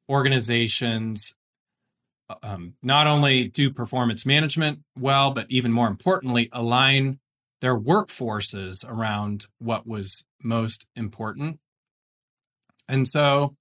[0.08, 1.36] organizations
[2.44, 7.20] um, not only do performance management well, but even more importantly, align
[7.62, 11.60] their workforces around what was most important.
[12.88, 13.56] And so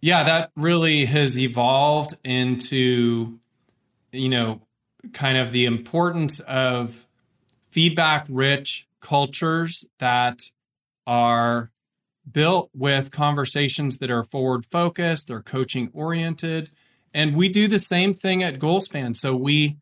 [0.00, 3.40] yeah, that really has evolved into,
[4.12, 4.62] you know,
[5.12, 7.06] kind of the importance of
[7.70, 10.42] feedback rich cultures that
[11.06, 11.70] are
[12.30, 16.70] built with conversations that are forward focused, they're coaching oriented.
[17.16, 19.16] And we do the same thing at Goalspan.
[19.16, 19.78] So we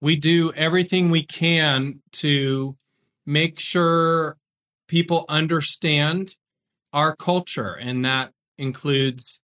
[0.00, 2.74] we do everything we can to
[3.26, 4.38] make sure
[4.88, 6.36] people understand
[6.94, 9.42] our culture and that includes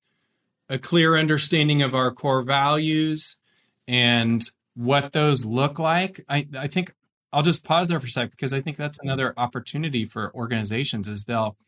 [0.70, 3.38] a clear understanding of our core values
[3.86, 4.42] and
[4.74, 6.24] what those look like.
[6.26, 6.94] I, I think
[7.34, 11.06] I'll just pause there for a sec because I think that's another opportunity for organizations
[11.06, 11.58] is they'll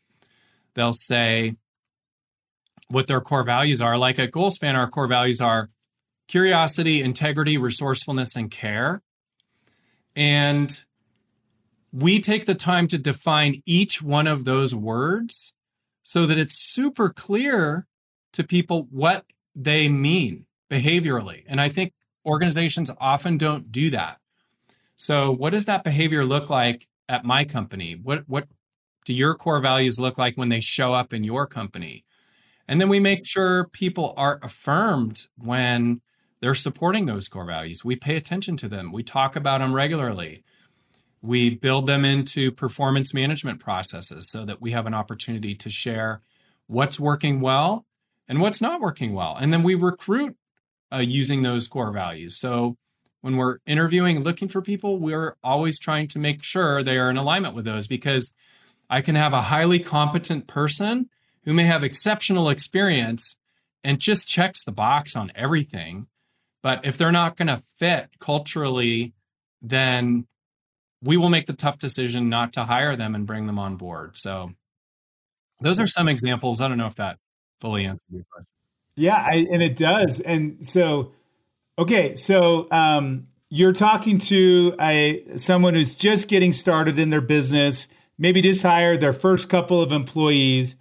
[0.73, 1.57] they'll say
[2.93, 3.97] what their core values are.
[3.97, 5.69] Like at Goalspan, our core values are
[6.27, 9.01] curiosity, integrity, resourcefulness, and care.
[10.15, 10.83] And
[11.91, 15.53] we take the time to define each one of those words
[16.03, 17.87] so that it's super clear
[18.33, 19.25] to people what
[19.55, 21.43] they mean behaviorally.
[21.47, 21.93] And I think
[22.25, 24.19] organizations often don't do that.
[24.95, 27.93] So, what does that behavior look like at my company?
[28.01, 28.47] What what
[29.05, 32.03] do your core values look like when they show up in your company?
[32.67, 36.01] And then we make sure people are affirmed when
[36.41, 37.85] they're supporting those core values.
[37.85, 38.91] We pay attention to them.
[38.91, 40.43] We talk about them regularly.
[41.21, 46.21] We build them into performance management processes so that we have an opportunity to share
[46.67, 47.85] what's working well
[48.27, 49.37] and what's not working well.
[49.39, 50.35] And then we recruit
[50.93, 52.37] uh, using those core values.
[52.37, 52.77] So
[53.21, 57.15] when we're interviewing, looking for people, we're always trying to make sure they are in
[57.15, 58.33] alignment with those because
[58.89, 61.09] I can have a highly competent person
[61.43, 63.37] who may have exceptional experience
[63.83, 66.07] and just checks the box on everything.
[66.61, 69.13] But if they're not going to fit culturally,
[69.61, 70.27] then
[71.01, 74.15] we will make the tough decision not to hire them and bring them on board.
[74.15, 74.53] So
[75.59, 76.61] those are some examples.
[76.61, 77.19] I don't know if that
[77.59, 78.47] fully answer your question.
[78.95, 80.19] Yeah, I, and it does.
[80.19, 81.13] And so,
[81.77, 87.87] okay, so um, you're talking to a someone who's just getting started in their business,
[88.17, 90.75] maybe just hired their first couple of employees.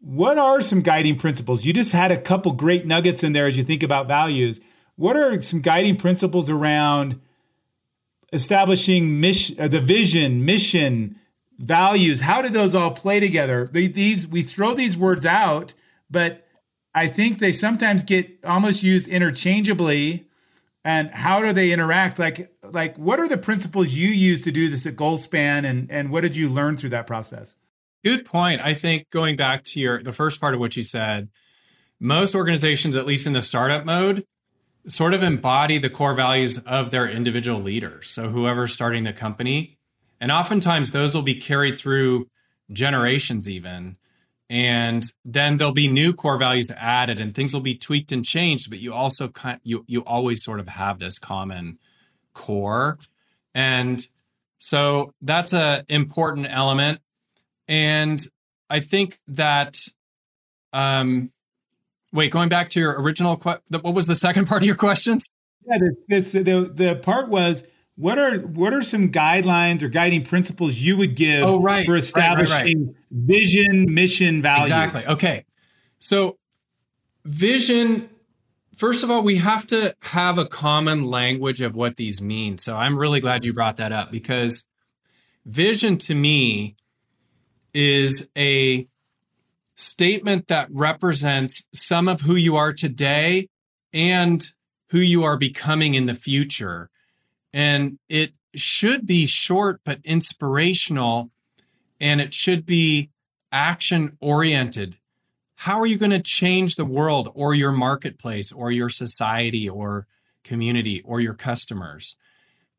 [0.00, 1.64] What are some guiding principles?
[1.64, 4.60] You just had a couple great nuggets in there as you think about values.
[4.96, 7.20] What are some guiding principles around
[8.32, 11.16] establishing mission, uh, the vision, mission,
[11.58, 12.20] values?
[12.20, 13.66] How do those all play together?
[13.66, 15.74] These we throw these words out
[16.10, 16.46] but
[16.94, 20.26] I think they sometimes get almost used interchangeably.
[20.84, 22.18] And how do they interact?
[22.18, 26.10] Like, like what are the principles you use to do this at Goalspan, and and
[26.10, 27.56] what did you learn through that process?
[28.04, 28.60] Good point.
[28.62, 31.28] I think going back to your the first part of what you said,
[32.00, 34.24] most organizations, at least in the startup mode,
[34.86, 38.10] sort of embody the core values of their individual leaders.
[38.10, 39.78] So whoever's starting the company,
[40.20, 42.28] and oftentimes those will be carried through
[42.72, 43.96] generations even
[44.50, 48.70] and then there'll be new core values added and things will be tweaked and changed
[48.70, 51.78] but you also kind you you always sort of have this common
[52.34, 52.98] core
[53.54, 54.08] and
[54.58, 57.00] so that's a important element
[57.68, 58.26] and
[58.70, 59.76] i think that
[60.72, 61.30] um,
[62.12, 65.28] wait, going back to your original question, what was the second part of your questions?
[65.66, 65.78] Yeah,
[66.08, 70.96] this, the the part was what are what are some guidelines or guiding principles you
[70.96, 74.68] would give oh, right, for establishing right, right, vision, mission, values?
[74.68, 75.02] Exactly.
[75.06, 75.44] Okay.
[75.98, 76.38] So
[77.24, 78.08] vision
[78.74, 82.56] first of all, we have to have a common language of what these mean.
[82.56, 84.66] So I'm really glad you brought that up because
[85.44, 86.76] vision to me
[87.74, 88.86] is a
[89.74, 93.48] statement that represents some of who you are today
[93.92, 94.52] and
[94.90, 96.90] who you are becoming in the future.
[97.52, 101.30] And it should be short but inspirational,
[102.00, 103.10] and it should be
[103.52, 104.96] action oriented.
[105.56, 110.06] How are you going to change the world or your marketplace or your society or
[110.44, 112.16] community or your customers?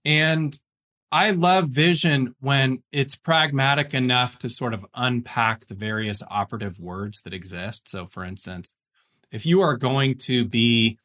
[0.05, 0.57] And
[1.11, 7.21] I love vision when it's pragmatic enough to sort of unpack the various operative words
[7.23, 7.89] that exist.
[7.89, 8.75] So, for instance,
[9.31, 10.97] if you are going to be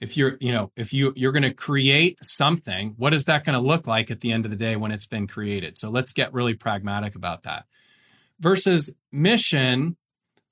[0.00, 3.58] if you're you know if you you're going to create something what is that going
[3.58, 6.12] to look like at the end of the day when it's been created so let's
[6.12, 7.66] get really pragmatic about that
[8.40, 9.96] versus mission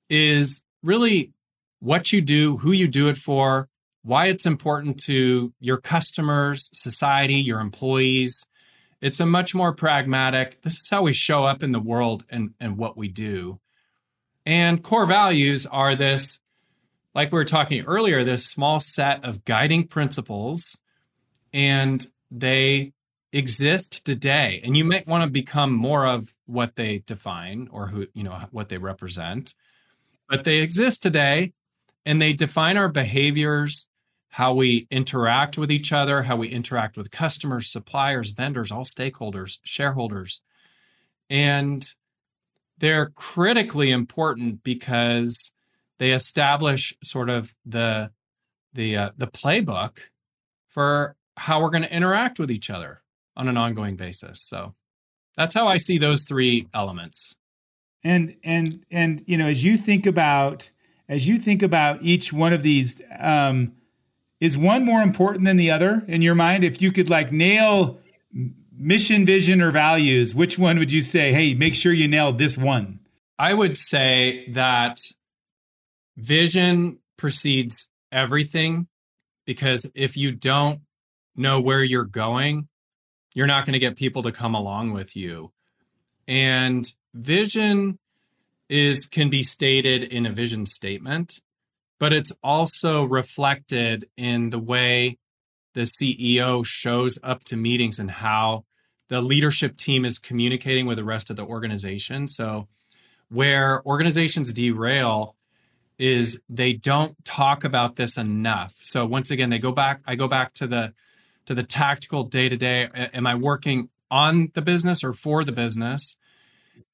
[0.09, 1.33] is really
[1.79, 3.67] what you do who you do it for
[4.03, 8.47] why it's important to your customers society your employees
[9.01, 12.53] it's a much more pragmatic this is how we show up in the world and
[12.59, 13.59] and what we do
[14.45, 16.39] and core values are this
[17.15, 20.81] like we were talking earlier, this small set of guiding principles,
[21.53, 22.93] and they
[23.33, 24.61] exist today.
[24.63, 28.39] And you might want to become more of what they define or who, you know,
[28.51, 29.53] what they represent.
[30.29, 31.51] But they exist today
[32.05, 33.88] and they define our behaviors,
[34.29, 39.59] how we interact with each other, how we interact with customers, suppliers, vendors, all stakeholders,
[39.63, 40.41] shareholders.
[41.29, 41.83] And
[42.77, 45.51] they're critically important because
[45.97, 48.11] they establish sort of the
[48.73, 49.99] the uh, the playbook
[50.67, 53.01] for how we're going to interact with each other
[53.35, 54.41] on an ongoing basis.
[54.47, 54.73] So
[55.35, 57.37] that's how I see those three elements.
[58.03, 60.71] And and and you know, as you think about
[61.07, 63.73] as you think about each one of these, um,
[64.39, 66.63] is one more important than the other in your mind?
[66.63, 67.99] If you could like nail
[68.79, 71.33] mission, vision, or values, which one would you say?
[71.33, 72.99] Hey, make sure you nail this one.
[73.37, 74.97] I would say that
[76.17, 78.87] vision precedes everything
[79.45, 80.81] because if you don't
[81.35, 82.67] know where you're going,
[83.33, 85.51] you're not going to get people to come along with you.
[86.27, 87.99] And vision
[88.69, 91.41] is can be stated in a vision statement,
[91.99, 95.17] but it's also reflected in the way
[95.73, 98.65] the CEO shows up to meetings and how
[99.09, 102.27] the leadership team is communicating with the rest of the organization.
[102.27, 102.67] So
[103.29, 105.35] where organizations derail
[105.97, 108.75] is they don't talk about this enough.
[108.81, 110.01] So once again, they go back.
[110.07, 110.93] I go back to the
[111.45, 112.87] to the tactical day to day.
[113.13, 116.17] Am I working on the business or for the business?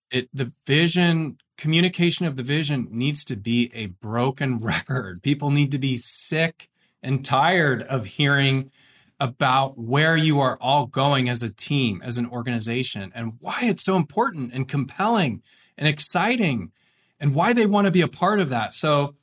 [0.10, 5.24] It the vision communication of the vision needs to be a broken record.
[5.24, 6.70] People need to be sick
[7.02, 8.72] and tired of hearing
[9.20, 13.84] about where you are all going as a team, as an organization, and why it's
[13.84, 15.42] so important and compelling
[15.78, 16.72] and exciting
[17.20, 18.74] and why they want to be a part of that.
[18.74, 19.16] So,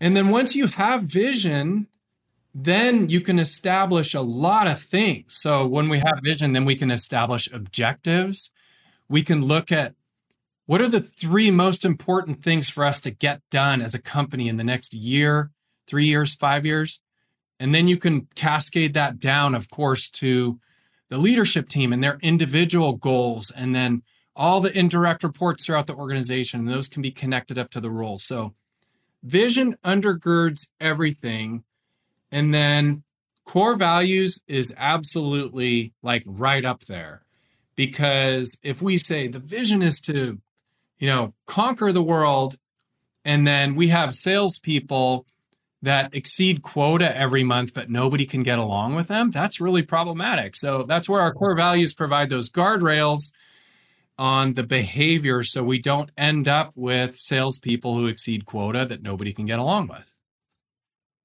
[0.00, 1.86] and then once you have vision,
[2.54, 5.36] then you can establish a lot of things.
[5.36, 8.50] So, when we have vision, then we can establish objectives.
[9.08, 9.94] We can look at
[10.66, 14.48] what are the three most important things for us to get done as a company
[14.48, 15.50] in the next year,
[15.86, 17.02] three years, five years.
[17.58, 20.60] And then you can cascade that down, of course, to
[21.08, 23.50] the leadership team and their individual goals.
[23.50, 24.02] And then
[24.34, 27.90] all the indirect reports throughout the organization, and those can be connected up to the
[27.90, 28.24] roles.
[28.24, 28.52] So
[29.22, 31.64] vision undergirds everything.
[32.30, 33.04] And then
[33.44, 37.22] core values is absolutely like right up there.
[37.76, 40.40] Because if we say the vision is to,
[40.98, 42.56] you know, conquer the world,
[43.24, 45.26] and then we have salespeople
[45.82, 50.56] that exceed quota every month, but nobody can get along with them, that's really problematic.
[50.56, 53.32] So that's where our core values provide those guardrails
[54.18, 59.32] on the behavior so we don't end up with salespeople who exceed quota that nobody
[59.32, 60.12] can get along with.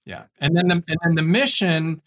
[0.06, 0.24] Yeah.
[0.40, 2.02] And then the, and then the mission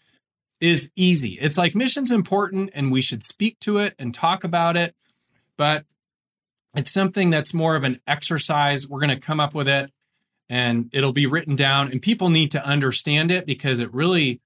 [0.61, 1.37] is easy.
[1.41, 4.95] It's like mission's important and we should speak to it and talk about it,
[5.57, 5.85] but
[6.75, 8.87] it's something that's more of an exercise.
[8.87, 9.91] We're going to come up with it
[10.49, 14.41] and it'll be written down and people need to understand it because it really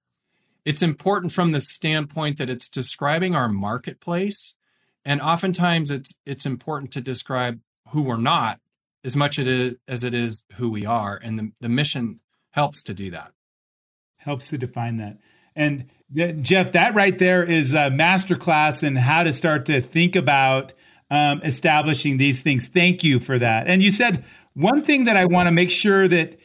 [0.66, 4.56] it's important from the standpoint that it's describing our marketplace
[5.04, 7.60] and oftentimes it's it's important to describe
[7.90, 8.60] who we're not
[9.04, 11.20] as much as it is who we are.
[11.22, 12.20] And the, the mission
[12.52, 13.32] helps to do that.
[14.18, 15.18] Helps to define that.
[15.56, 15.86] And
[16.42, 20.74] Jeff, that right there is a masterclass in how to start to think about
[21.10, 22.68] um, establishing these things.
[22.68, 23.68] Thank you for that.
[23.68, 26.38] And you said one thing that I want to make sure that,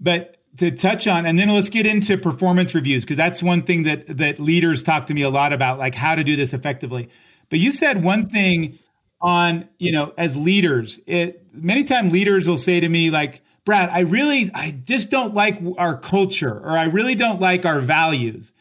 [0.00, 3.82] but to touch on, and then let's get into performance reviews because that's one thing
[3.82, 7.08] that that leaders talk to me a lot about, like how to do this effectively.
[7.50, 8.78] But you said one thing
[9.20, 13.90] on, you know, as leaders, it many times leaders will say to me like, Brad,
[13.90, 18.52] I really, I just don't like our culture, or I really don't like our values.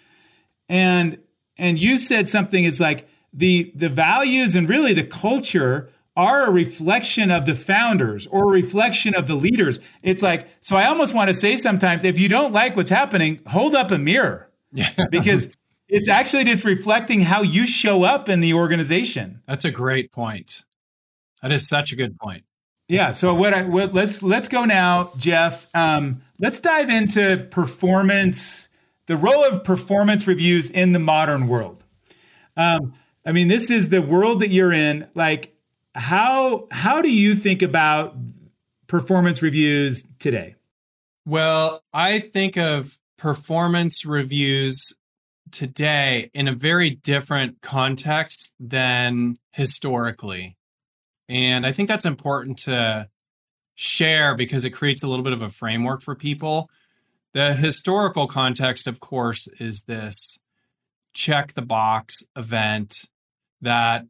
[0.68, 1.20] And
[1.58, 2.64] and you said something.
[2.64, 8.26] It's like the the values and really the culture are a reflection of the founders
[8.28, 9.80] or a reflection of the leaders.
[10.02, 13.42] It's like, so I almost want to say sometimes, if you don't like what's happening,
[13.48, 14.50] hold up a mirror.
[14.72, 14.90] Yeah.
[15.12, 15.52] because
[15.90, 19.42] it's actually just reflecting how you show up in the organization.
[19.46, 20.64] That's a great point.
[21.42, 22.44] That is such a good point.
[22.88, 23.12] Yeah.
[23.12, 25.70] So what I what, let's let's go now, Jeff.
[25.76, 28.70] Um, let's dive into performance,
[29.08, 31.84] the role of performance reviews in the modern world.
[32.58, 32.94] Um,
[33.26, 35.08] I mean, this is the world that you're in.
[35.16, 35.56] Like,
[35.96, 38.16] how how do you think about
[38.88, 40.56] performance reviews today?
[41.26, 44.94] Well, I think of performance reviews
[45.52, 50.58] today in a very different context than historically.
[51.28, 53.10] And I think that's important to
[53.74, 56.70] share because it creates a little bit of a framework for people.
[57.34, 60.40] The historical context, of course, is this
[61.14, 62.94] check the box event
[63.62, 64.06] that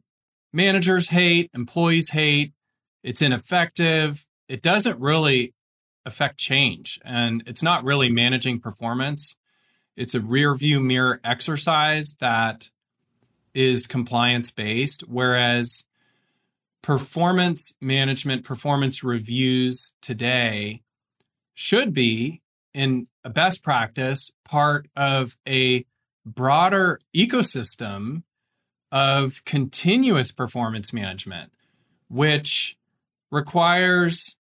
[0.52, 2.52] managers hate, employees hate,
[3.02, 5.54] it's ineffective, it doesn't really
[6.04, 9.36] affect change, and it's not really managing performance.
[9.96, 12.70] It's a rear view mirror exercise that
[13.54, 15.86] is compliance based, whereas
[16.82, 20.82] performance management, performance reviews today
[21.54, 22.42] should be
[22.74, 25.84] in a best practice part of a
[26.24, 28.22] broader ecosystem
[28.96, 31.52] of continuous performance management,
[32.08, 32.78] which
[33.30, 34.38] requires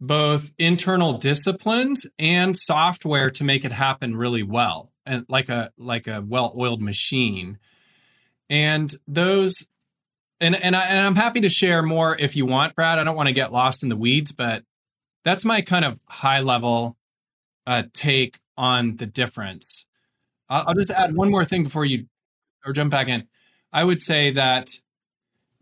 [0.00, 6.08] both internal disciplines and software to make it happen really well and like a like
[6.08, 7.60] a well-oiled machine
[8.50, 9.68] and those
[10.40, 12.98] and and, I, and I'm happy to share more if you want, Brad.
[12.98, 14.64] I don't want to get lost in the weeds, but
[15.22, 16.96] that's my kind of high level
[17.68, 19.86] uh, take on the difference.
[20.48, 22.06] I'll, I'll just add one more thing before you
[22.66, 23.28] or jump back in.
[23.72, 24.68] I would say that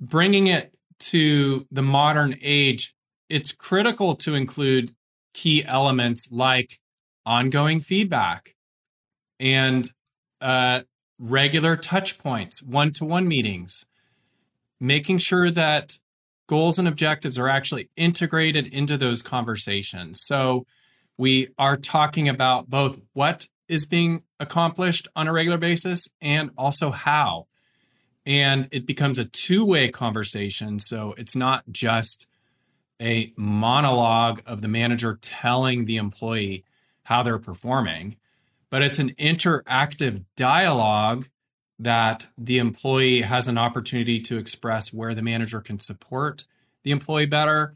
[0.01, 2.95] bringing it to the modern age,
[3.29, 4.95] it's critical to include
[5.33, 6.81] key elements like
[7.25, 8.57] ongoing feedback
[9.39, 9.89] and
[10.41, 10.81] uh,
[11.19, 13.87] regular touch points, one to one meetings,
[14.81, 15.99] making sure that
[16.49, 20.21] goals and objectives are actually integrated into those conversations.
[20.23, 20.67] So
[21.17, 26.91] we are talking about both what is being accomplished on a regular basis and also
[26.91, 27.47] how.
[28.27, 30.79] And it becomes a two way conversation.
[30.79, 32.29] So it's not just
[33.01, 36.65] a monologue of the manager telling the employee
[37.05, 38.17] how they're performing,
[38.69, 41.29] but it's an interactive dialogue
[41.79, 46.47] that the employee has an opportunity to express where the manager can support
[46.83, 47.75] the employee better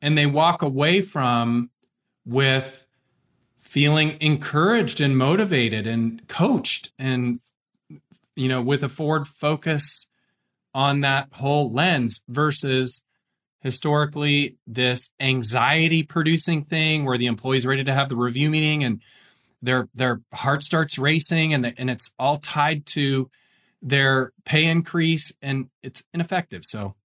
[0.00, 1.70] and they walk away from
[2.24, 2.86] with
[3.58, 7.40] feeling encouraged and motivated and coached and
[8.36, 10.10] you know with a forward focus
[10.74, 13.04] on that whole lens versus
[13.60, 19.00] historically this anxiety producing thing where the employee's ready to have the review meeting and
[19.62, 23.30] their their heart starts racing and the, and it's all tied to
[23.80, 26.64] their pay increase and it's ineffective.
[26.64, 26.96] So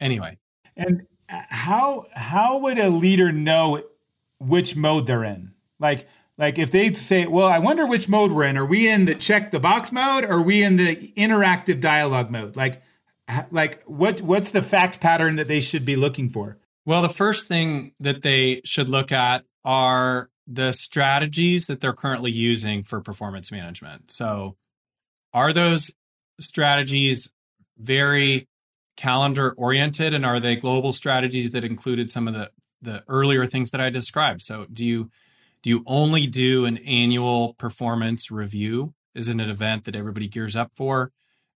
[0.00, 0.38] anyway.
[0.76, 3.82] And uh, how how would a leader know
[4.38, 5.52] which mode they're in?
[5.78, 6.06] Like
[6.38, 8.56] like if they say, "Well, I wonder which mode we're in.
[8.56, 12.30] Are we in the check the box mode or are we in the interactive dialogue
[12.30, 12.80] mode?" Like
[13.50, 16.58] like what what's the fact pattern that they should be looking for?
[16.84, 22.32] Well, the first thing that they should look at are the strategies that they're currently
[22.32, 24.10] using for performance management.
[24.10, 24.56] So,
[25.32, 25.94] are those
[26.40, 27.32] strategies
[27.78, 28.48] very
[28.96, 33.70] calendar oriented and are they global strategies that included some of the the earlier things
[33.70, 34.42] that I described?
[34.42, 35.10] So do you
[35.62, 38.94] do you only do an annual performance review?
[39.14, 41.12] Is it an event that everybody gears up for?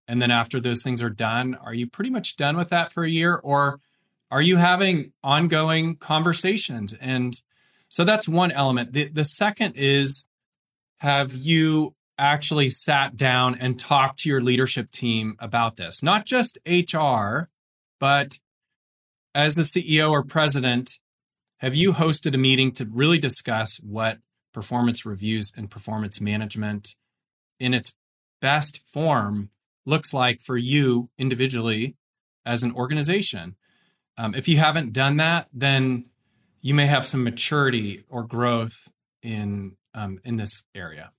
[0.07, 3.03] And then after those things are done, are you pretty much done with that for
[3.03, 3.79] a year or
[4.31, 6.93] are you having ongoing conversations?
[6.93, 7.33] And
[7.89, 8.93] so that's one element.
[8.93, 10.27] The the second is
[10.99, 16.57] have you actually sat down and talked to your leadership team about this, not just
[16.65, 17.47] HR,
[17.99, 18.39] but
[19.35, 20.99] as the CEO or president,
[21.59, 24.19] have you hosted a meeting to really discuss what
[24.53, 26.95] performance reviews and performance management
[27.59, 27.95] in its
[28.41, 29.49] best form
[29.85, 31.95] looks like for you individually
[32.45, 33.55] as an organization?
[34.17, 36.05] Um, if you haven't done that, then
[36.61, 38.89] you may have some maturity or growth
[39.21, 41.11] in um, in this area.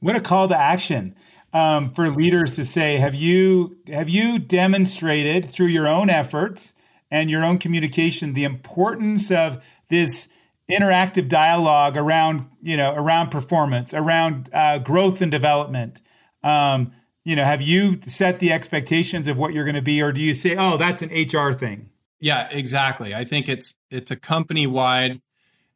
[0.00, 1.16] What a call to action
[1.52, 6.74] um, for leaders to say, have you have you demonstrated through your own efforts
[7.12, 10.28] and your own communication the importance of this
[10.70, 16.00] interactive dialogue around you know around performance, around uh, growth and development.
[16.42, 16.92] Um,
[17.24, 20.20] you know, have you set the expectations of what you're going to be, or do
[20.20, 21.90] you say, "Oh, that's an HR thing"?
[22.18, 23.14] Yeah, exactly.
[23.14, 25.20] I think it's it's a company wide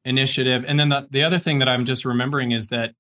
[0.04, 2.94] initiative, and then the the other thing that I'm just remembering is that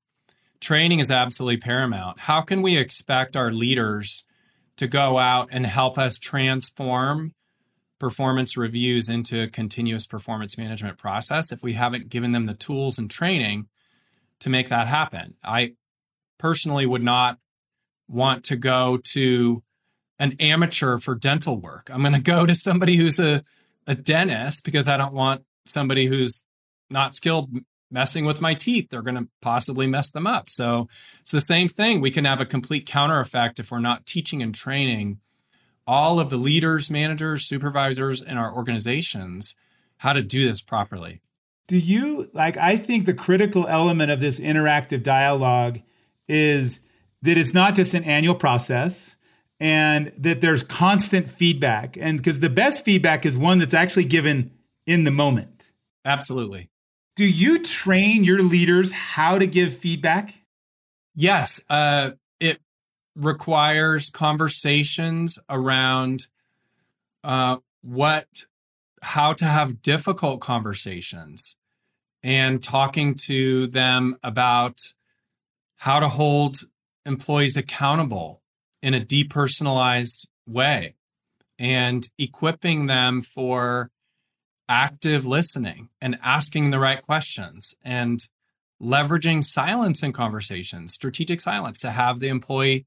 [0.60, 2.20] training is absolutely paramount.
[2.20, 4.26] How can we expect our leaders
[4.76, 7.32] to go out and help us transform
[7.98, 12.98] performance reviews into a continuous performance management process if we haven't given them the tools
[12.98, 13.68] and training
[14.40, 15.36] to make that happen?
[15.42, 15.74] I
[16.38, 17.38] personally would not
[18.08, 19.62] want to go to
[20.18, 21.90] an amateur for dental work.
[21.92, 23.44] I'm going to go to somebody who's a,
[23.86, 26.44] a dentist because I don't want somebody who's
[26.90, 27.50] not skilled
[27.90, 28.88] messing with my teeth.
[28.90, 30.50] They're going to possibly mess them up.
[30.50, 30.88] So
[31.20, 32.00] it's the same thing.
[32.00, 35.20] We can have a complete counter effect if we're not teaching and training
[35.86, 39.54] all of the leaders, managers, supervisors in our organizations
[39.98, 41.20] how to do this properly.
[41.68, 42.56] Do you like?
[42.56, 45.80] I think the critical element of this interactive dialogue
[46.28, 46.80] is
[47.22, 49.16] that it's not just an annual process
[49.58, 51.96] and that there's constant feedback.
[51.98, 54.52] And because the best feedback is one that's actually given
[54.86, 55.72] in the moment.
[56.04, 56.68] Absolutely.
[57.16, 60.42] Do you train your leaders how to give feedback?
[61.14, 61.64] Yes.
[61.68, 62.10] Uh,
[63.16, 66.28] requires conversations around
[67.24, 68.26] uh, what,
[69.02, 71.56] how to have difficult conversations
[72.22, 74.78] and talking to them about
[75.76, 76.56] how to hold
[77.04, 78.42] employees accountable
[78.82, 80.94] in a depersonalized way
[81.58, 83.90] and equipping them for
[84.68, 88.28] active listening and asking the right questions and
[88.82, 92.84] leveraging silence in conversations, strategic silence to have the employee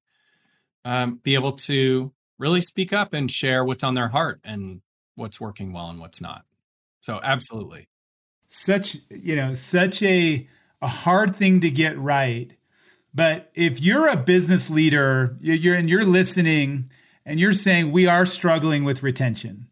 [0.86, 4.82] um, be able to really speak up and share what's on their heart and
[5.16, 6.46] what's working well and what's not.
[7.02, 7.88] So, absolutely.
[8.48, 10.48] Such, you know, such a,
[10.82, 12.56] a hard thing to get right.
[13.14, 16.90] But if you're a business leader, you're and you're listening
[17.26, 19.70] and you're saying we are struggling with retention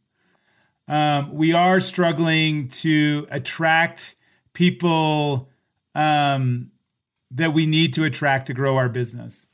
[0.88, 4.16] um, we are struggling to attract
[4.54, 5.50] people
[5.96, 6.72] um,
[7.32, 9.47] that we need to attract to grow our business.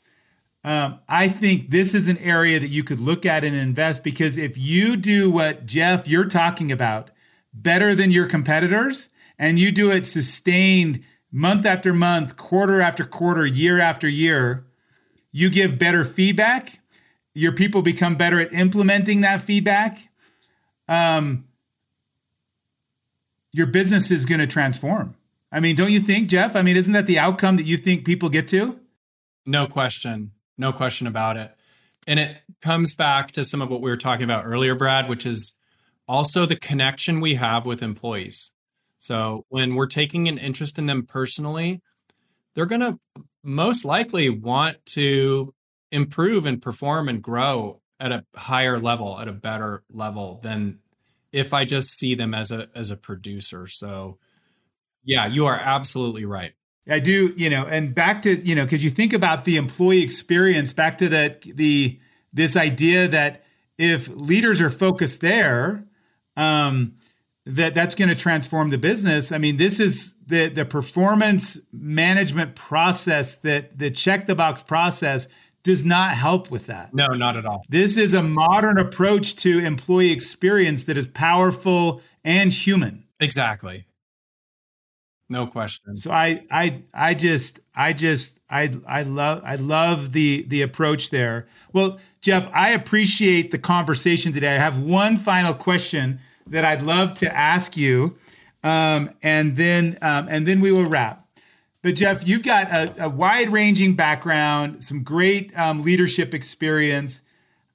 [0.64, 4.38] Um, I think this is an area that you could look at and invest because
[4.38, 7.12] if you do what Jeff you're talking about
[7.54, 13.46] better than your competitors and you do it sustained month after month, quarter after quarter,
[13.46, 14.66] year after year,
[15.32, 16.80] you give better feedback.
[17.34, 20.00] Your people become better at implementing that feedback
[20.88, 21.46] um,
[23.52, 25.16] your business is going to transform.
[25.52, 26.56] I mean, don't you think, Jeff?
[26.56, 28.80] I mean, isn't that the outcome that you think people get to?
[29.46, 30.32] No question.
[30.58, 31.52] No question about it.
[32.06, 35.26] And it comes back to some of what we were talking about earlier, Brad, which
[35.26, 35.56] is
[36.08, 38.54] also the connection we have with employees.
[38.98, 41.82] So when we're taking an interest in them personally,
[42.54, 43.00] they're going to
[43.44, 45.54] most likely want to
[45.92, 50.80] improve and perform and grow at a higher level, at a better level than
[51.32, 53.68] if I just see them as a as a producer.
[53.68, 54.20] So
[55.04, 56.54] yeah, you are absolutely right.
[56.90, 60.04] I do, you know, and back to, you know, because you think about the employee
[60.04, 62.00] experience, back to that the
[62.34, 63.44] this idea that
[63.78, 65.86] if leaders are focused there,
[66.36, 66.96] um,
[67.46, 69.32] that that's going to transform the business.
[69.32, 75.28] I mean, this is the the performance management process that the check the box process
[75.64, 76.94] does not help with that.
[76.94, 77.64] No, not at all.
[77.70, 83.06] This is a modern approach to employee experience that is powerful and human.
[83.20, 83.86] Exactly.
[85.34, 85.96] No question.
[85.96, 91.10] So I I I just I just I I love I love the the approach
[91.10, 91.48] there.
[91.74, 94.50] Well, Jeff, I appreciate the conversation today.
[94.56, 98.16] I have one final question that I'd love to ask you,
[98.64, 101.26] um, and then um, and then we will wrap.
[101.82, 107.24] But Jeff, you've got a, a wide-ranging background, some great um, leadership experience.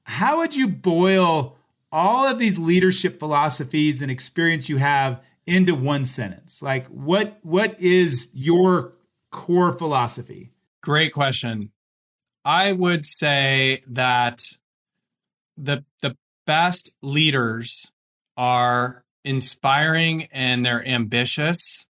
[0.04, 1.56] How would you boil
[1.90, 6.62] all of these leadership philosophies and experience you have into one sentence?
[6.62, 8.94] Like, what what is your
[9.30, 10.50] core philosophy?
[10.82, 11.72] Great question.
[12.44, 14.38] I would say that
[15.56, 17.90] the the best leaders
[18.36, 21.88] are inspiring and they're ambitious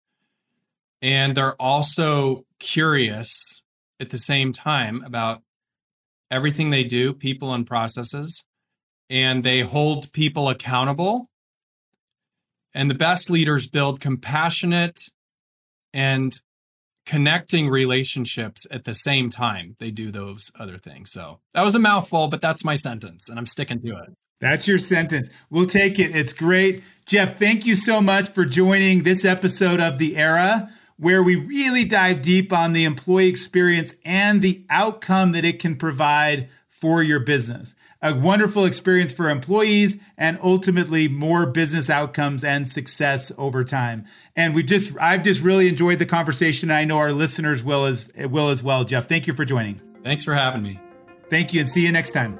[1.01, 3.63] and they're also curious
[3.99, 5.41] at the same time about
[6.31, 8.45] everything they do, people and processes,
[9.09, 11.27] and they hold people accountable.
[12.73, 14.99] And the best leaders build compassionate
[15.93, 16.33] and
[17.05, 21.11] connecting relationships at the same time they do those other things.
[21.11, 24.13] So that was a mouthful, but that's my sentence, and I'm sticking to it.
[24.39, 25.29] That's your sentence.
[25.49, 26.15] We'll take it.
[26.15, 26.83] It's great.
[27.05, 31.85] Jeff, thank you so much for joining this episode of The Era, where we really
[31.85, 37.19] dive deep on the employee experience and the outcome that it can provide for your
[37.19, 37.75] business.
[38.03, 44.05] A wonderful experience for employees and ultimately more business outcomes and success over time.
[44.35, 46.69] And we just I've just really enjoyed the conversation.
[46.69, 48.83] I know our listeners will as will as well.
[48.83, 49.81] Jeff, thank you for joining.
[50.03, 50.79] Thanks for having me.
[51.29, 52.37] Thank you and see you next time.